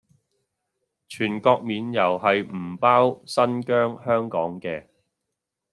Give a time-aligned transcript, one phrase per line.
[1.07, 4.87] 全國免郵係唔包新疆香港嘅